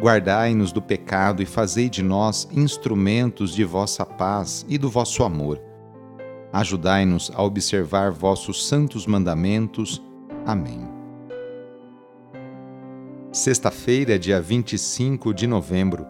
Guardai-nos 0.00 0.72
do 0.72 0.82
pecado 0.82 1.42
e 1.42 1.46
fazei 1.46 1.88
de 1.88 2.02
nós 2.02 2.48
instrumentos 2.52 3.54
de 3.54 3.64
vossa 3.64 4.04
paz 4.04 4.66
e 4.68 4.76
do 4.76 4.90
vosso 4.90 5.22
amor. 5.22 5.60
Ajudai-nos 6.52 7.30
a 7.34 7.42
observar 7.42 8.10
vossos 8.10 8.66
santos 8.66 9.06
mandamentos. 9.06 10.02
Amém. 10.44 10.88
Sexta-feira, 13.32 14.18
dia 14.18 14.40
25 14.40 15.34
de 15.34 15.46
novembro. 15.46 16.06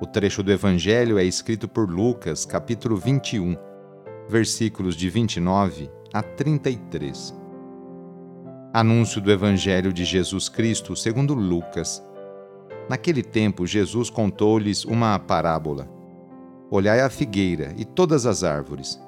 O 0.00 0.06
trecho 0.06 0.42
do 0.42 0.52
Evangelho 0.52 1.18
é 1.18 1.24
escrito 1.24 1.66
por 1.66 1.90
Lucas, 1.90 2.44
capítulo 2.44 2.96
21, 2.96 3.56
versículos 4.28 4.94
de 4.94 5.08
29 5.08 5.90
a 6.12 6.22
33. 6.22 7.34
Anúncio 8.74 9.22
do 9.22 9.32
Evangelho 9.32 9.90
de 9.90 10.04
Jesus 10.04 10.50
Cristo 10.50 10.94
segundo 10.94 11.32
Lucas. 11.32 12.02
Naquele 12.88 13.22
tempo, 13.22 13.66
Jesus 13.66 14.10
contou-lhes 14.10 14.84
uma 14.84 15.18
parábola. 15.18 15.88
Olhai 16.70 17.00
a 17.00 17.10
figueira 17.10 17.74
e 17.76 17.84
todas 17.84 18.26
as 18.26 18.44
árvores. 18.44 19.00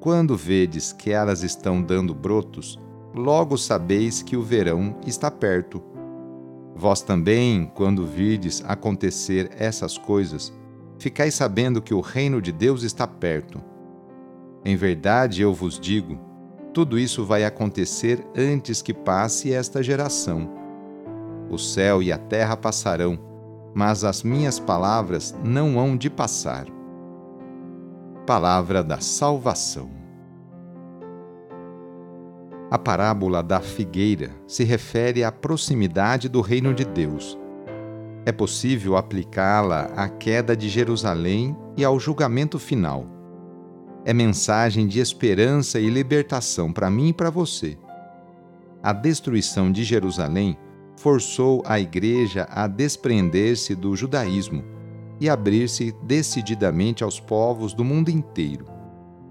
Quando 0.00 0.36
vedes 0.36 0.92
que 0.92 1.10
elas 1.10 1.42
estão 1.42 1.82
dando 1.82 2.14
brotos, 2.14 2.78
logo 3.14 3.56
sabeis 3.56 4.22
que 4.22 4.36
o 4.36 4.42
verão 4.42 4.96
está 5.04 5.30
perto. 5.30 5.82
Vós 6.74 7.02
também, 7.02 7.70
quando 7.74 8.06
virdes 8.06 8.62
acontecer 8.64 9.50
essas 9.58 9.98
coisas, 9.98 10.52
ficais 10.98 11.34
sabendo 11.34 11.82
que 11.82 11.92
o 11.92 12.00
reino 12.00 12.40
de 12.40 12.52
Deus 12.52 12.84
está 12.84 13.06
perto. 13.06 13.60
Em 14.64 14.76
verdade, 14.76 15.42
eu 15.42 15.52
vos 15.52 15.78
digo, 15.78 16.18
tudo 16.72 16.96
isso 16.96 17.24
vai 17.24 17.44
acontecer 17.44 18.24
antes 18.36 18.80
que 18.80 18.94
passe 18.94 19.52
esta 19.52 19.82
geração. 19.82 20.48
O 21.50 21.58
céu 21.58 22.02
e 22.02 22.12
a 22.12 22.18
terra 22.18 22.56
passarão, 22.56 23.18
mas 23.74 24.04
as 24.04 24.22
minhas 24.22 24.58
palavras 24.58 25.34
não 25.42 25.78
hão 25.78 25.96
de 25.96 26.10
passar. 26.10 26.66
Palavra 28.26 28.82
da 28.82 29.00
Salvação. 29.00 29.90
A 32.70 32.78
parábola 32.78 33.42
da 33.42 33.60
figueira 33.60 34.30
se 34.46 34.62
refere 34.62 35.24
à 35.24 35.32
proximidade 35.32 36.28
do 36.28 36.42
reino 36.42 36.74
de 36.74 36.84
Deus. 36.84 37.38
É 38.26 38.32
possível 38.32 38.94
aplicá-la 38.94 39.84
à 39.96 40.06
queda 40.06 40.54
de 40.54 40.68
Jerusalém 40.68 41.56
e 41.78 41.82
ao 41.82 41.98
julgamento 41.98 42.58
final. 42.58 43.06
É 44.04 44.12
mensagem 44.12 44.86
de 44.86 45.00
esperança 45.00 45.80
e 45.80 45.88
libertação 45.88 46.70
para 46.70 46.90
mim 46.90 47.08
e 47.08 47.12
para 47.14 47.30
você. 47.30 47.78
A 48.82 48.92
destruição 48.92 49.72
de 49.72 49.82
Jerusalém 49.82 50.58
forçou 50.98 51.62
a 51.64 51.78
Igreja 51.78 52.46
a 52.50 52.66
desprender-se 52.66 53.74
do 53.74 53.94
judaísmo 53.94 54.64
e 55.20 55.28
abrir-se 55.28 55.94
decididamente 56.02 57.04
aos 57.04 57.20
povos 57.20 57.72
do 57.72 57.84
mundo 57.84 58.08
inteiro 58.08 58.78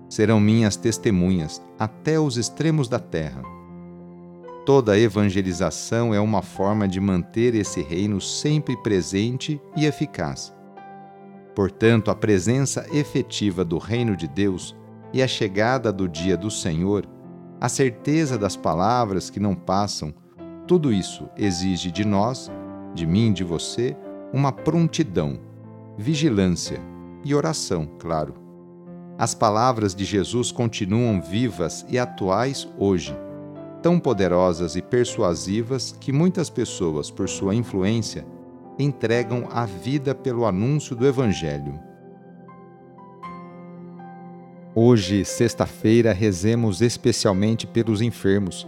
serão 0.09 0.39
minhas 0.39 0.77
testemunhas 0.77 1.61
até 1.77 2.17
os 2.17 2.37
extremos 2.37 2.87
da 2.87 2.99
terra. 2.99 3.41
Toda 4.65 4.97
evangelização 4.97 6.13
é 6.13 6.19
uma 6.19 6.41
forma 6.41 6.87
de 6.87 6.99
manter 6.99 7.53
esse 7.55 7.81
reino 7.81 8.19
sempre 8.21 8.75
presente 8.77 9.61
e 9.75 9.85
eficaz. 9.85 10.53
Portanto, 11.53 12.11
a 12.11 12.15
presença 12.15 12.85
efetiva 12.93 13.65
do 13.65 13.77
reino 13.77 14.15
de 14.15 14.27
Deus 14.27 14.75
e 15.13 15.21
a 15.21 15.27
chegada 15.27 15.91
do 15.91 16.07
dia 16.07 16.37
do 16.37 16.51
Senhor, 16.51 17.05
a 17.59 17.67
certeza 17.67 18.37
das 18.37 18.55
palavras 18.55 19.29
que 19.29 19.39
não 19.39 19.55
passam, 19.55 20.13
tudo 20.67 20.91
isso 20.91 21.29
exige 21.37 21.89
de 21.91 22.05
nós, 22.05 22.51
de 22.93 23.05
mim, 23.05 23.31
de 23.31 23.43
você, 23.43 23.95
uma 24.33 24.51
prontidão, 24.51 25.39
vigilância 25.97 26.79
e 27.23 27.33
oração, 27.33 27.89
claro 27.97 28.47
as 29.17 29.33
palavras 29.33 29.95
de 29.95 30.05
Jesus 30.05 30.51
continuam 30.51 31.19
vivas 31.19 31.83
e 31.89 31.97
atuais 31.97 32.67
hoje, 32.77 33.17
tão 33.81 33.99
poderosas 33.99 34.75
e 34.75 34.81
persuasivas 34.81 35.95
que 35.99 36.11
muitas 36.11 36.51
pessoas, 36.51 37.09
por 37.09 37.27
sua 37.27 37.55
influência, 37.55 38.27
entregam 38.77 39.47
a 39.51 39.65
vida 39.65 40.13
pelo 40.13 40.45
anúncio 40.45 40.95
do 40.95 41.07
Evangelho. 41.07 41.79
Hoje, 44.75 45.25
sexta-feira, 45.25 46.13
rezemos 46.13 46.81
especialmente 46.81 47.65
pelos 47.65 48.01
enfermos. 48.01 48.67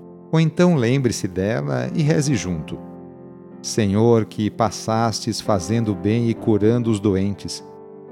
ou 0.31 0.39
então 0.39 0.75
lembre-se 0.75 1.27
dela 1.27 1.89
e 1.93 2.01
reze 2.01 2.35
junto. 2.35 2.79
Senhor, 3.61 4.25
que 4.25 4.49
passastes 4.49 5.41
fazendo 5.41 5.93
bem 5.93 6.29
e 6.29 6.33
curando 6.33 6.89
os 6.89 6.99
doentes, 6.99 7.63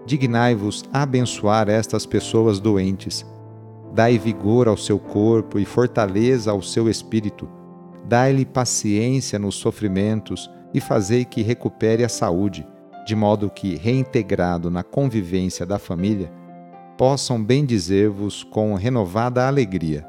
dignai-vos 0.06 0.84
abençoar 0.91 1.69
estas 1.69 2.06
pessoas 2.06 2.59
doentes. 2.59 3.25
Dai 3.94 4.19
vigor 4.19 4.68
ao 4.68 4.78
seu 4.78 5.00
corpo 5.00 5.57
e 5.57 5.66
fortaleza 5.66 6.52
ao 6.52 6.62
seu 6.62 6.90
espírito. 6.90 7.50
Dai-lhe 8.06 8.46
paciência 8.46 9.40
nos 9.40 9.56
sofrimentos 9.56 10.50
e 10.74 10.80
fazei 10.80 11.25
que 11.25 11.41
recupere 11.41 12.03
a 12.03 12.09
saúde, 12.09 12.68
de 13.06 13.16
modo 13.16 13.50
que, 13.50 13.75
reintegrado 13.75 14.69
na 14.69 14.83
convivência 14.83 15.66
da 15.66 15.80
família, 15.80 16.31
possam 16.98 17.44
bendizer-vos 17.44 18.44
com 18.44 18.75
renovada 18.75 19.48
alegria. 19.48 20.08